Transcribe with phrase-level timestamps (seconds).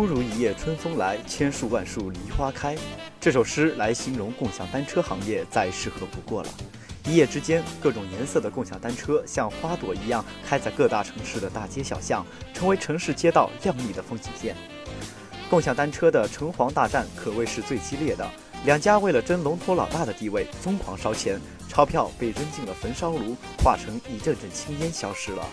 [0.00, 2.74] 忽如一夜春风来，千树万树梨花开。
[3.20, 6.48] 这首诗来形容共享单车行业再适合不过了。
[7.04, 12.24] 一夜之间，各种颜色的共享单车像花朵一样开在各大城市的大街小巷，
[12.54, 14.56] 成为城市街道亮丽的风景线。
[15.50, 18.26] 共享单车的城隍大战可谓是最激烈的，
[18.64, 21.38] 两家为了争龙头老大的地位，疯狂烧钱，
[21.70, 25.46] 钞票被扔进了焚烧炉，化成一阵阵青烟消失了。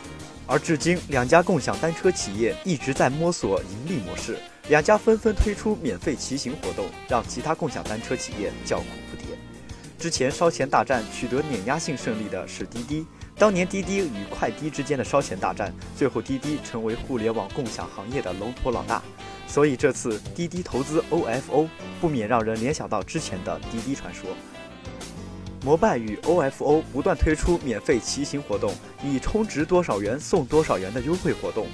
[0.48, 9.38] 而至今，两家共享单车企业一直在摸索盈利模式，两家纷纷推出免费骑行活动，让其他共享单车企业叫苦不迭。
[10.00, 13.06] 之前烧钱大战取得碾压性胜利的是滴滴，
[13.38, 19.04] 当年滴滴与快滴之间的烧钱大战，最后滴滴成为互联网共享行业的龙头老大。
[19.48, 21.68] 所以这次滴滴投资 OFO，
[22.02, 24.30] 不免让人联想到之前的滴滴传说。
[25.68, 31.68] 摩拜与 OFO 不断推出免费骑行活动，以充值多少元送多少元的优惠活动。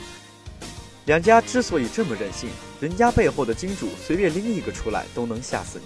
[1.05, 2.49] 两家之所以这么任性，
[2.81, 5.85] 人家背后的金主随便拎一个出来都能吓死你。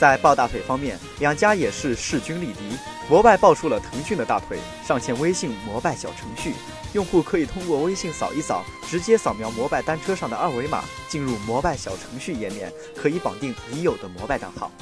[0.00, 2.78] 在抱大腿方面，两家也是势均力敌。
[3.10, 6.54] 摩拜抱出了腾讯的大腿，上线微信摩拜小程序，
[6.94, 14.72] 用户可以通过微信扫一扫，直接扫描摩拜单车上的二维码，进入摩拜小程序页面，可以绑定已有的摩拜账号，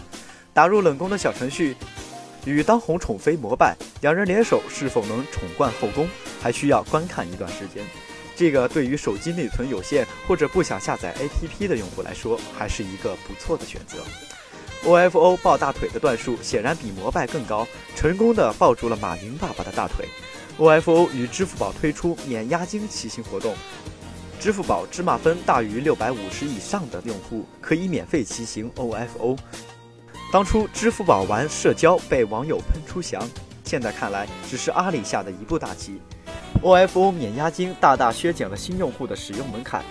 [0.55, 1.77] 打入冷宫的小程序。
[2.45, 6.09] 与当红宠妃摩拜两人联手，是否能宠冠后宫，
[6.41, 7.85] 还需要观看一段时间。
[8.35, 13.99] 这个对于手机内存有限或者不想下载 APP 的用户来说，还是一个不错的选择。
[14.85, 20.09] OFO 抱大腿的段数显然比摩拜更高，成功的抱住了马云爸爸的大腿。
[20.59, 23.55] OFO 与支付宝推出免押金骑行活动，
[24.41, 29.39] 支付宝芝麻分大于六百五十以上的用户可以免费骑行 OFO。
[30.33, 33.23] 当初支付宝玩社交被网友喷出翔，
[33.65, 36.01] 现在看来只是阿里下的一步大棋。
[36.63, 39.85] OFO 免押金大大削减了新用户的使用门槛。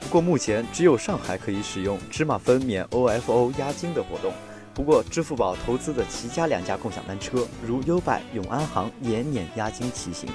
[0.00, 4.32] 不过目前只有上海可以使用芝麻分免 OFO 押金的活动。
[4.74, 10.28] 不过支付宝投资的其他两家共享单车，如优拜、永安行也免押金骑行，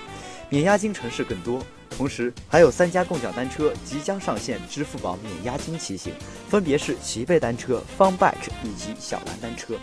[0.47, 1.61] 免押金城市更多。
[1.97, 6.11] 同时，还有三家共享单车即将上线支付宝免押金骑行，
[6.49, 9.75] 分别是齐贝单车、Fun Bike 以及小蓝单车。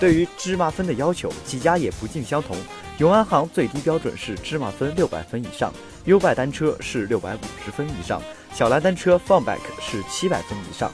[0.00, 2.56] 对于芝麻分的要求，几家也不尽相同。
[2.98, 5.72] 永安行最低标准是芝麻分六百分以上，
[6.06, 8.20] 优拜单车是六百五十分以上，
[8.54, 10.90] 小蓝单车 Fun Bike 是七百分以上。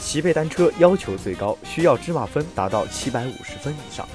[0.00, 4.08] 齐贝单车要求最高，需要芝麻分达到七百五十分以上。